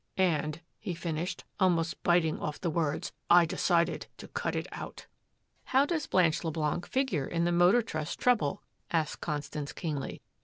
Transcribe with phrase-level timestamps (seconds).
[0.17, 5.05] "And," he finished, almost biting off the words, "I decided to cut it out."
[5.65, 10.23] "How does Blanche Leblanc figure in the Motor Trust trouble?" asked Constance keenly.